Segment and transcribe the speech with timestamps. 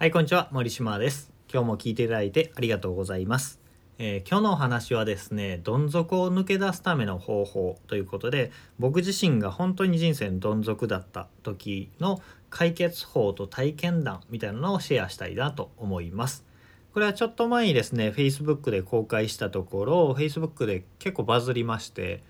[0.00, 0.48] はい、こんにちは。
[0.52, 1.32] 森島です。
[1.52, 3.60] 今日も聞いていただいてありがとうございます。
[3.98, 16.44] えー今日のお話はですね、どん底を抜け出すための方法ということで、僕自身が本当に人生のどん底だった時の解決法と体験談みたいなのをシェアしたいなと思います。
[16.94, 22.22] これはちょっと前にですね、Facebook で公開したところ、Facebook で結構バズりまして、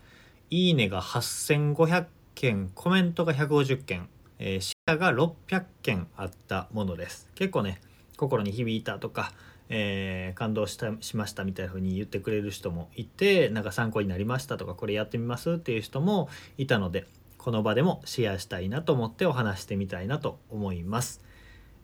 [0.49, 4.09] いいねが8500件、コメントが150件、
[4.39, 7.29] えーが600件あったものです。
[7.35, 7.81] 結構ね、
[8.17, 9.33] 心に響いたとか、
[9.69, 17.07] えー感動したしましたみたいな風に言ってくれる人もいてなんか参考になりましたとかこれやってみますっていう人もいたので
[17.39, 21.23] この場でもシェアしたいなと思ってお話してみたいなと思います。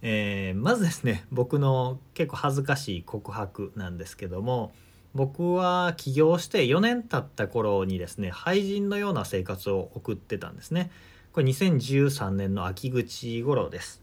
[0.03, 4.73] えーまずですね僕の結構恥ずかしい告白なんですけども
[5.15, 10.91] 僕は起業して4年経った頃にですね廃人のような生活を送ってたんですね
[11.35, 14.01] これ2013年の秋口頃です。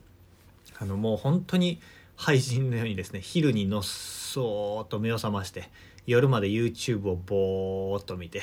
[0.77, 1.79] あのもう本当に
[2.17, 5.69] 廃人のようにですね昼にのっそーっと目を覚まして
[6.05, 8.41] 夜まで YouTube をぼーっと見て、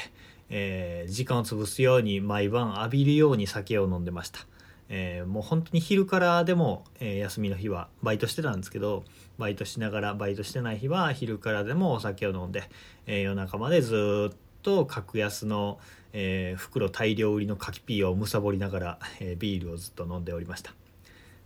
[0.49, 4.41] えー時間を潰すように毎晩浴びるように酒を飲んでました、
[4.89, 9.05] えーもう本当に昼からでも、えー休みの日はバイトしてたんですけど
[9.37, 12.63] バイトしながらバイトしてない日は昼からでもお酒を飲んで、
[13.07, 14.35] えー夜中までずーっ
[14.69, 15.79] と格安の、
[16.13, 20.75] えー袋大量売りの柿ピーをむさぼりながら、えービールをずっと飲んでおりました。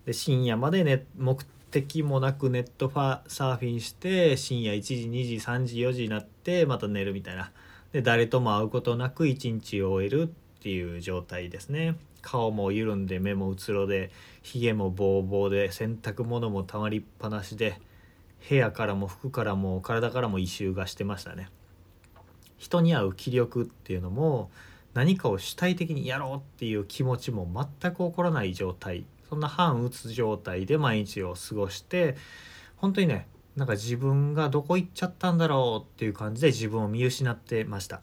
[0.07, 7.53] で深夜まで、ね、目的もなくネットファサーフィンして深夜1時2時3時4時になってまた寝るみたいな。
[7.93, 10.27] で誰とも会うことなく一日を終えるっ
[10.61, 11.95] ていう状態ですね。
[12.23, 14.11] 顔も緩んで目もうつろで
[14.43, 17.81] ひげもボーボーで洗濯物もたまりっぱなしで
[18.49, 21.49] 部屋からも服からも体からも異臭がしてましたね。
[22.63, 24.49] 人に会う気力っていうのも
[24.95, 27.45] 何かを主体的にやろうっていう気持ちも
[27.81, 29.05] 全く起こらない状態。
[29.29, 32.17] そんな半うつ状態で毎日を過ごして
[32.77, 38.01] 本当にねなんか自分がどこ行っちゃったんだろうっていう感じで自分を見失ってました。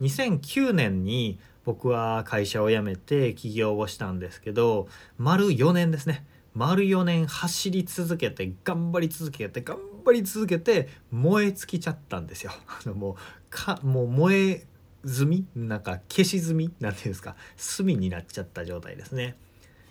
[0.00, 4.88] 2009年に僕は会社を辞めて起業をしたんですけど
[5.18, 6.24] 丸4年ですね。
[6.54, 12.52] 丸4年走り続けて頑張り続けて頑張り続けて燃え尽きちゃったんですよ。
[12.68, 13.16] あのもう
[13.50, 14.66] かもう燃え
[15.04, 17.36] 済みなんか消し済みなんていうんですか。
[17.76, 19.36] 炭になっちゃった状態ですね。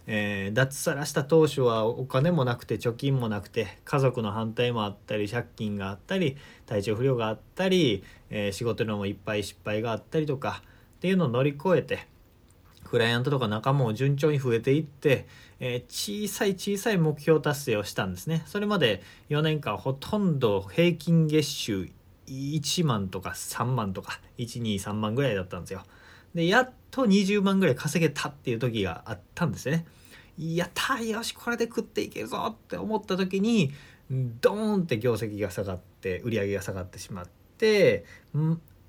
[0.06, 6.36] えー脱サラした当初はお金もなくて貯金もなくて家族の反対もあったり借金があったり
[6.66, 10.62] 体調不良があったり、えー仕事のもいっぱい失敗があったりとか
[10.98, 12.08] っていうのを乗り越えて
[12.94, 15.26] クライアントとか仲間も順調に増えていって、
[15.60, 18.44] えー小さい小さい目標達成をしたんですね。
[18.46, 21.90] それまで4年間ほとんど平均月収
[22.28, 25.82] 1万とか3万とか123万ぐらいだったんですよ。
[26.36, 29.88] でやっと20万ぐらい稼げたっていう時があったんですよね
[30.38, 33.72] やったよしこれで食っていけるぞって思った時に
[34.40, 37.28] ドーンって業績が下がって売り上げが下がってしまっ
[37.58, 38.06] て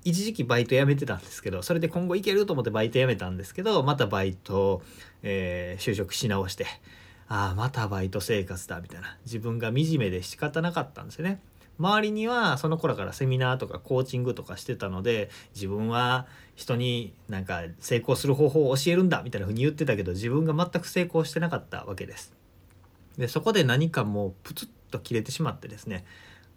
[0.05, 4.81] 一時期バイト辞めてたんですけどそれで今後いけると思ってバイト辞めたんですけどまたバイト、
[5.23, 6.65] えー就職し直して
[7.27, 9.17] ああまたバイト生活だみたいな。
[9.25, 11.39] 自分が惨めで仕方なかったんですよね。
[11.79, 22.31] 周りにはその頃からセミナーとかコーチングとかしてたので自分は人になんか成功する方法を教えるんだみたいな風に言ってたけど自分が全く成功してなかったわけです。
[23.17, 26.05] でそこで何かもうプツッと切れてしまってですね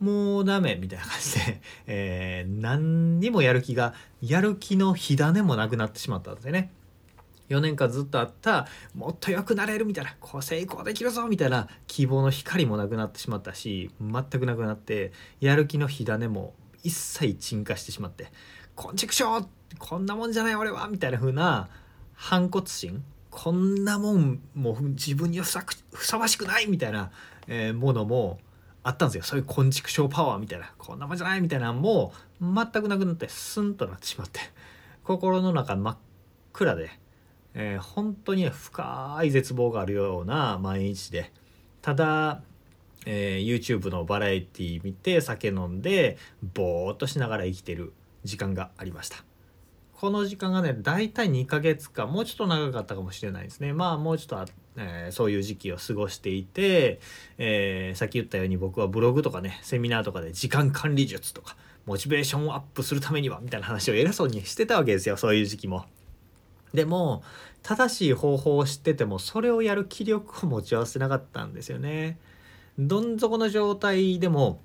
[0.00, 6.72] もうダメみたいな感じで、 えー何にもやる気がやる気の火種もなくなってしまったんですよね。
[7.48, 18.30] 4年間ずっとあったもっと良くなれるみたいなこう成功できるぞみたいな希望の光もなくなってしまったし全くなくなってやる気の火種も一切沈下してしまって
[18.76, 19.48] 「こんちくしょう
[19.78, 21.70] こんなもんじゃない俺は」みたいな風な
[22.12, 27.10] 反骨心こんなもんもう自分にふさふさわしくないみたいな、
[27.46, 28.40] えーものも
[28.88, 29.22] あったんですよ。
[29.22, 30.72] そういう昆虫症パワーみたいな。
[30.78, 34.40] こんなもんじゃないみたいなのも全くなくなってスンとなってしまって。
[35.04, 35.96] 心の中真っ
[36.54, 36.90] 暗で、
[37.52, 41.30] えー本当に深い絶望があるような毎日で。
[41.82, 42.42] ただ、
[43.04, 46.16] えー YouTube のバラエティ見て酒飲んで
[46.54, 47.92] ぼーっとしながら生きてる
[48.24, 49.18] 時間がありました。
[49.92, 53.74] この時間がね大体2ヶ月かもうちょっと長かったかもしれないですね。
[53.74, 54.46] まあもうちょっとあ、
[54.78, 57.00] えーそういう時期を過ごしていて、
[57.36, 65.84] えーさっき言ったように僕はブログとかねセミナーとかで時間管理術とかモチベーションをアップするためにはみたいな話を偉そうにしてたわけですよそういう時期も。
[66.72, 67.22] でも
[67.62, 72.18] 正しい方法を知っててもそれをやる気力を持ち合わせなかったんですよね。
[72.78, 74.60] どん底の状態でも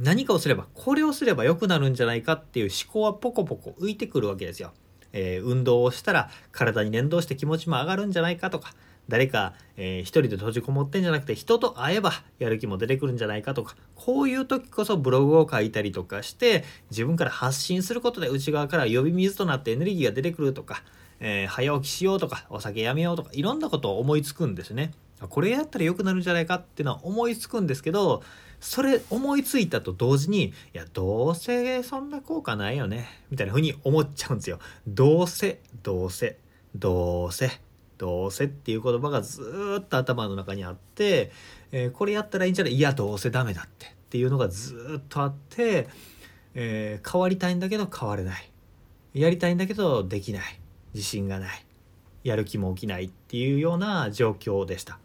[0.00, 4.72] 何かをすればこれをすれば良くなるんじゃないかっていう思考はポコポコ浮いてくるわけですよ。
[5.12, 8.74] えー運動をしたら体に連動して気持ちも上がるんじゃないかとか
[9.08, 20.82] 誰か、えー、一人で閉じこもってんじゃなくて人と会えばやる気も出てくるんじゃないかとかこういう時こそブログを書いたりとかして自分から発信することで内側から呼び水となってエネルギーが出てくるとか、
[21.20, 24.92] えー、早起きしようとかお酒やめようとかいろんなことを思いつくんですね。
[25.30, 28.22] これやったら良くなるんじゃないかっていうのは思いつくんですけど
[28.60, 34.60] それ思いついたと同時にいやどうせそんな効果ないよねみたいな風に思っちゃうんですよ。
[34.86, 36.38] どうせどうせ
[36.76, 37.50] どうせ
[37.98, 41.30] どうせっていう言葉がずっと頭の中にあって、
[41.72, 42.74] えー、これやったらいいんじゃない？
[42.74, 45.88] いやどうせダメだってっていうのがずっとあって、
[46.54, 48.50] えー、変わりたいんだけど変われない。
[49.14, 50.42] やりたいんだけどできない。
[50.94, 51.64] 自信がない。
[52.24, 54.98] やる気も起きないっていうような状況でした。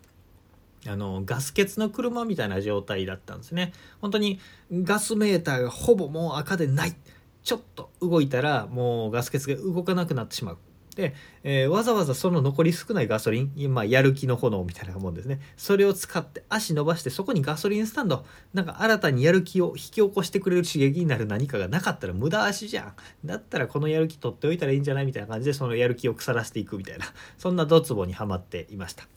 [0.85, 3.73] あのガス欠の車みたいな状態だったんですね。
[4.01, 4.39] 本当に
[4.71, 6.95] ガスメーターがほぼもう赤でない。
[7.43, 10.57] ちょっと動いたらもうガス欠が動かなくなってしまう。
[10.95, 11.13] で、
[11.43, 15.39] えー、わざわざその残り少ないガソリン、ま、やる気の炎みたいなもんですね。
[15.57, 22.93] それを使って足伸ばしてそこにガソリンスタンド、なんか新たにやる気を引き起こしてくれる刺激になる何かがなかったら無駄足じゃん。
[23.25, 27.05] だったらこのやる気取っておいたらいいんじゃないみたいな感じでそのやる気を腐らせていくみたいな、
[27.37, 29.07] そんなドツボにはまっていました。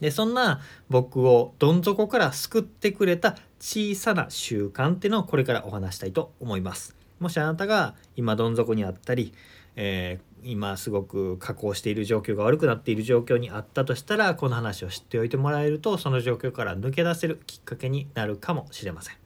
[0.00, 0.60] で、そんな
[0.90, 6.96] 僕をどん底から救ってくれた小さな習慣っていうのをこれからお話したいと思います。
[7.18, 9.32] もしあなたが今どん底にあったり、
[9.74, 19.16] えー、今すごく加工している状況が悪くなっている状況にあったとしたらこの話を知っておいてもらえるとその状況から抜け出せるきっかけになるかもしれません。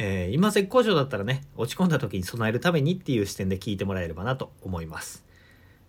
[0.00, 5.24] えー、今絶好調だったらね落ち込んだ時に備えるためにっていう視点で聞いてもらえればなと思います。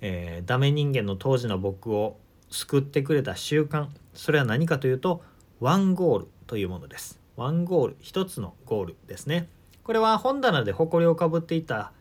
[0.01, 2.17] えー、ダメ人間の当時の僕を
[2.49, 5.21] 救ってくれた習慣それは何かというと
[5.59, 7.19] ワンゴールというものです。
[7.35, 9.47] ワンゴール一つのゴールですね。
[9.83, 11.93] これは本棚で埃をかぶっていた、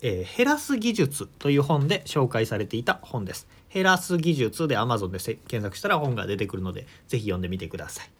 [0.00, 3.48] えー、ヘラス技術という本で紹介されていた本です。
[3.68, 8.10] ヘラス技術で Amazon で検索したら本が出てくるので、ぜひ読んでみてください。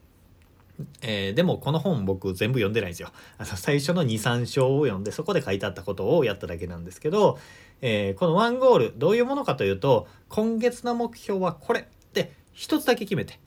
[1.00, 3.10] えー、でもこの本僕全部読んでないんですよ。
[3.38, 7.38] あの最初の2、3章を読んでそこで書いてあったことをやっただけなんですけど、
[7.81, 13.38] えー、このワンゴールどういうものかというと今月の目標はこれって一つだけ決めて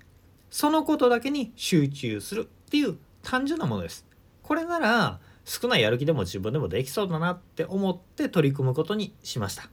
[0.51, 4.05] そのことだけに集中するっていう単純なものです。
[4.41, 9.69] これなら少ないやる気でも自分でもできそうだなって思って取り組むことにしました。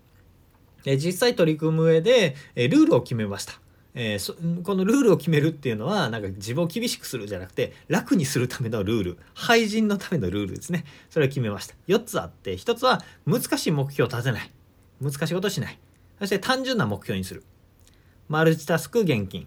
[0.84, 3.60] で実際取り組む上で、えルールを決めました。
[3.98, 9.18] えー、このルールを決めるっていうのはなんか自分を厳しくするじゃなくて楽にするためのルール。
[9.34, 10.84] 廃人のためのルールですね。
[11.08, 11.74] それを決めました。
[11.88, 14.50] 4つあって1つは難しい目標を立てない。
[15.00, 15.78] 難しいことしない。
[16.18, 17.42] そして単純な目標にする。
[18.28, 19.46] マルチタスク現金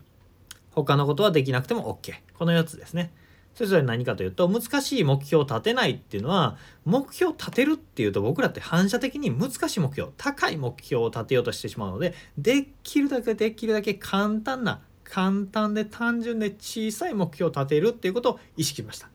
[0.71, 3.11] 他のことはできなくても OK この4つですね。
[3.55, 19.09] それぞれ何かというと難しい目標を立てないっていうのは目標を立てるっていうと僕らって反射的に難しい目標高い目標を立てようとしてしまうのでできるだけできるだけ簡単な簡単で単純で小さい目標を立てるっていうことを意識しました。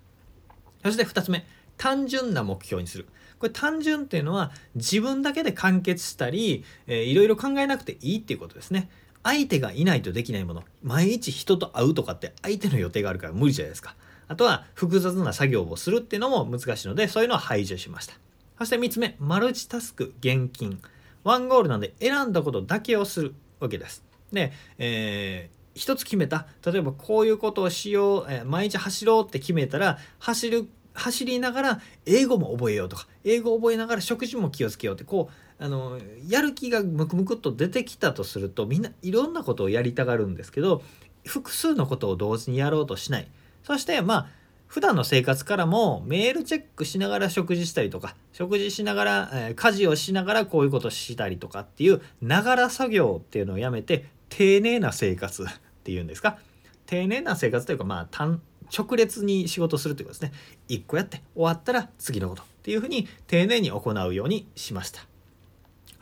[0.83, 1.47] そして2つ目
[1.77, 3.07] 単純な目標にする。
[3.39, 8.89] これ単純っていうのは自分だけで完結したり、えー、いろいろ考えなくていいっていうことですね。
[9.23, 10.65] 相手がいないとできないもの。
[10.83, 13.97] 毎日人と会うとかって相手の予定があるから無理じゃないですか。
[14.29, 18.15] あとは複雑な作業をするっていうのも難しいので、そういうのは排除しました。
[18.59, 20.81] そして3つ目、マルチタスク、現金。
[21.25, 24.05] ワンゴールなんで選んだことだけをするわけです。
[24.33, 26.47] で、えー、一つ決めた。
[26.65, 40.83] 例えばこういうことをしよう、えー、毎日走ろうって決めたら、走る、走りながら英語も覚えようとか、英語を覚えながら食事も気をつけようって、こう、あの、やる気がムクムクっと出てきたとすると、みんないろんなことをやりたがるんですけど、
[41.25, 43.29] 複数のことを同時にやろうとしない。
[43.65, 44.29] そしてまあ
[44.67, 55.47] 普段の生活からもメールチェックしながら食事したりとか食事しながら、えー、家事をしながらこういうことしたりとかっていうながら作業っていうのをやめて丁寧な生活っ
[55.85, 56.39] ていうんですか？
[56.87, 58.43] 丁寧な生活というかまあ単
[58.77, 60.39] 直列に仕事するということですね。
[60.69, 65.03] 1個やって終わったら次のことっていうふうに丁寧に行うようにしました。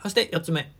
[0.01, 0.71] そして4つ目。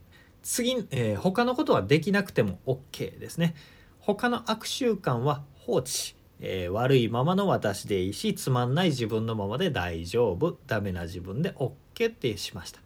[0.42, 3.54] 次、えー、他のことはできなくても OK ですね。
[4.00, 6.16] 他の悪習慣は放置。
[6.40, 10.58] えー、悪いままの私でいいしつまんない自分のままで大丈夫。
[10.66, 12.80] ダメな自分で OK ってしました、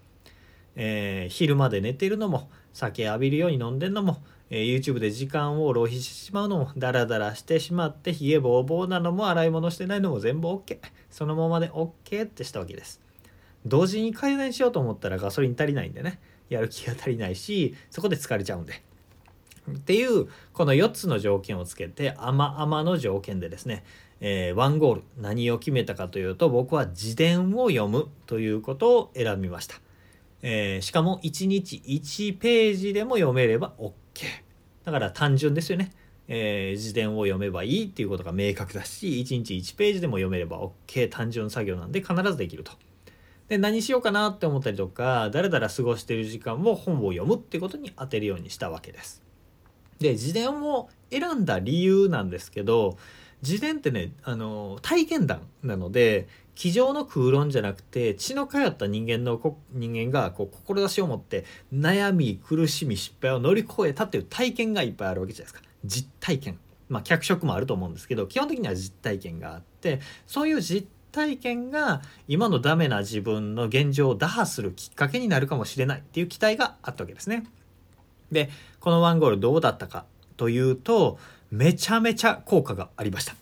[0.76, 10.78] えー、昼まで寝てるのも酒浴びるように飲んでんのも、えー、YouTube で時間を浪費してしまうのもダラダラしてしまって冷えぼうぼうなのも洗い物してないのも全部 OK
[11.10, 13.00] そのままで OK ってしたわけです。
[13.66, 16.20] 同時に改善しようと思ったらガソリン足りないんでね。
[16.48, 18.82] やる気が足りないしそこで疲れちゃうんで。
[19.76, 23.84] っていうこの4つの条件をつけて甘々の条件でですね、
[24.20, 29.76] えー、ワンゴール何を決めたかというと僕は自伝を読むということを選びました、
[30.42, 33.92] えー、しかも1日1ページでも読めれば OK
[34.84, 35.92] だから単純ですよね。
[36.28, 42.72] えー、辞典を読めばいいっていうことが明確だし1日1ページでも読めれば OK 単純作業なんで必ずできると。
[43.48, 49.22] で何しようかなって思ったりとかだらだら過ごしてる時間を本を読むってことに当てるようにしたわけです。
[49.98, 52.96] で自伝を選んだ理由なんですけど
[53.42, 59.40] 自伝ってねあの体験談なので机上の空論じゃなくて血の通った人間の
[59.72, 77.44] 人間がこう志を持って悩み苦しみ失敗を乗り越えたっていう体験がいっぱいあるわけじゃないですか実体験まあ脚色もあると思うんですけど基本的には実体験があってそういう実体験が今のダメな自分の現状を打破するきっかけになるかもしれないっていう期待があったわけですね。
[78.30, 80.04] でこのワンゴールどうだったか
[80.36, 81.18] というと
[81.50, 83.34] めちゃめちゃ効果がありました。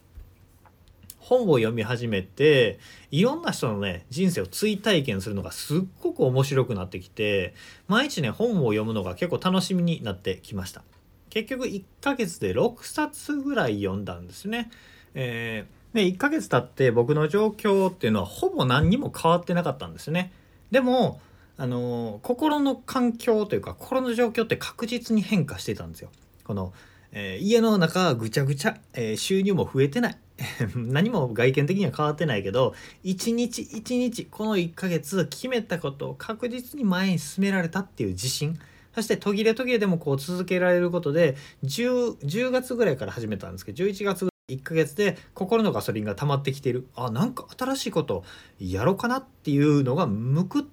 [1.18, 2.78] 本を読み始めて
[3.10, 7.52] いろんな人のね人生を追体験するのがすっごく面白くなってきて
[7.88, 10.82] 毎日ね本を読むのが結構楽しみになってきました。
[11.30, 14.70] 結局1ヶ月で6冊ぐらい読んだんですね、
[15.14, 20.32] えー、で1ヶ月経って僕の状況っていうのはほぼ何にも変わってなかったんですね。
[20.70, 21.20] でも
[21.58, 26.10] あの心の環境というか心の状況って確実に変化してたんですよ。
[26.44, 26.72] この、
[27.12, 30.18] えー、家の中はぐちゃぐちゃ、えー、収入も増えてない。
[30.76, 38.58] 何も外見的には変わってないけど一日一日この1ヶ月決めたことを確実に前に進められたっていう自信。
[38.94, 46.86] そして途切れ途切れでもこう続けられることで 10, 10月ぐらいから始めたんですけど11月ぐらい1ヶ月で心のガソリンが溜まってきてる。
[46.94, 48.24] あなんか新しいこと
[48.58, 50.64] やろうかなっていうのがむくっ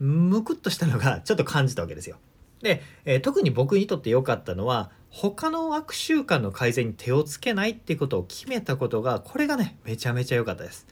[0.00, 2.16] むくっとしたのがちょっと感じたわけですよ。
[2.62, 10.86] で、えー、特に僕にとって良かったのは他の悪習慣の改善に手をつけないっていうことを決めたことがこれがねめちゃめちゃ良かったです。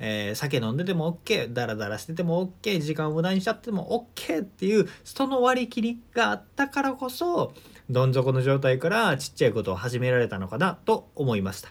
[0.00, 7.54] えー、酒飲んでても OK ダラダラしてても OK 時間を無駄にしちゃっても OK っていうその割り切りがあったからこそ
[7.88, 11.70] どん底の状態からちっちゃいことを始められたのかなと思いました。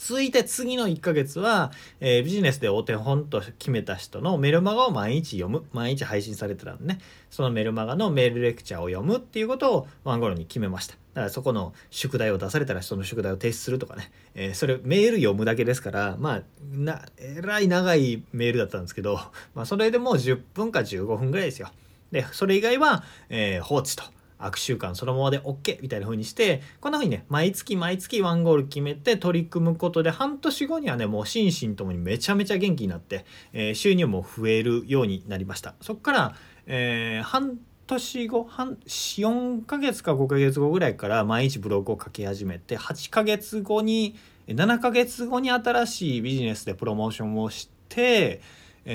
[0.00, 5.66] 続いて次の1ヶ月は、えー、ビジネスでお手本と決めた人のメルマガを毎日読む。
[5.74, 7.00] 毎日配信されてたんでね。
[7.28, 10.94] そのメルマガのメールレクチャーを読むっていうことをワンゴロに決めました。
[11.12, 16.42] だからそこの宿題を出されたらその宿題を提出するとかね、えー、それメール読むだけですからまあ
[16.72, 19.20] なえらい長いメールだったんですけど、
[19.54, 21.70] まあ、それでもう10分か15分ぐらいですよ。
[22.10, 24.04] でそれ以外は、えー、放置と。
[24.40, 35.74] 悪習慣そのままで OK みたいな風にしてこんな風にね毎月毎月ワンゴール決めて取り組むことで半年後にはねもう心身ともにめちゃめちゃ元気になって、えー、収入も増えるようになりました。
[35.80, 36.34] そっから、
[36.66, 44.16] えー、半年後半4ヶ月か5ヶ月後ぐらいから毎日ブログを書き始めて8ヶ月後に
[44.46, 48.40] 7ヶ月後に新しいビジネスでプロモーションをして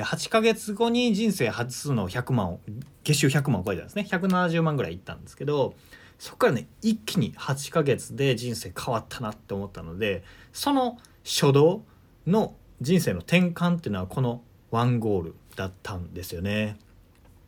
[0.03, 2.59] 8ヶ月後に人生初の100万を
[3.03, 5.75] 月収100万を超えたんですね170万ぐらいいったんですけど
[6.19, 10.23] そこからね一気に8ヶ月で人生変わったなって思ったので
[10.53, 11.83] その初動
[12.25, 16.77] の人生の転換っていうのはこのワンゴールだったんですよね。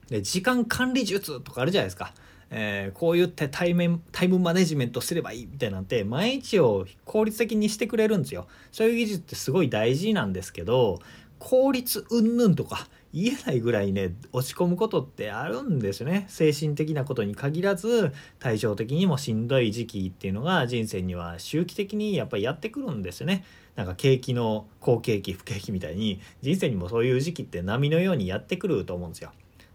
[0.10, 2.14] で時間管理術とかあるじゃないですか。
[2.50, 8.48] えー、こう言ってタイムタイムマネジメントすればいいみたいなんて毎日を効率的にしてくれるんですよ。
[8.72, 11.00] そういう技術ってすごい大事なんですけど
[11.40, 16.26] 効率うんぬんとか言えないぐらいね落ち込むことってあるんですね。
[16.28, 23.46] 精神的なことに限らず対照的にもしんどい時期っていうのが人生には周期的にやっぱりやってくるんですよね。
[23.76, 29.32] なんか景気の好景気不景気みたいに人生にもそういう時期って波のようにやってくると思うんですよ。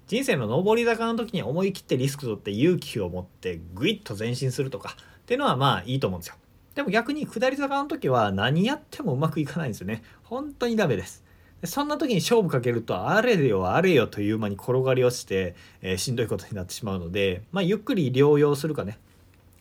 [0.08, 6.34] 人生の上り坂の時に思い切ってリスク取って勇気を持ってグイッと前進するとかっていうのはまあいいと思うんですよ。
[6.74, 10.02] でも逆に下り坂の時は何やってもうまくいかないんですよね。
[10.22, 11.21] 本当にダメです。
[11.64, 18.98] そんな時に勝負かけるとあれよあれよという間に転がり落ちて、えー、しんどいことになってしまうので、まあ、ゆっくり療養するかね。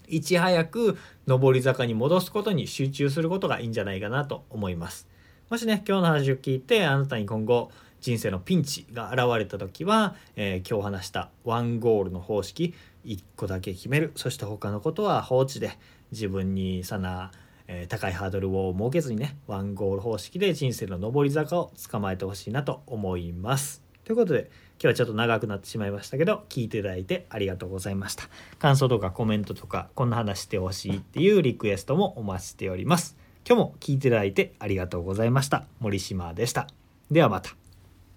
[0.08, 5.08] いち早く上り坂に戻すことに集中することがいいんじゃないかなと思います。
[5.50, 12.74] もしね今日の話を聞いてあなたに今後人生のピンチが現れた時は、えー、今日話したワンゴールの方式
[13.06, 14.12] 1個だけ決める。
[14.16, 15.78] そして他のことは放置で
[16.12, 17.32] 自分にさな
[17.74, 23.82] えー、高いハードルを設けずにねワンゴール方式で人生の上り坂を捕まえてほしいなと思います。
[24.04, 28.26] ということで今日はちょっと長くなってしまいましたけど聞いていただいてありがとうございました。
[28.60, 33.16] 感想とかコメントとかこんな話してほしいっていうリクエストもお待ちしております。
[33.48, 35.66] 今日も聞いていただいてありがとうございました。
[35.80, 36.68] 森島でした。
[37.10, 37.61] ではまた。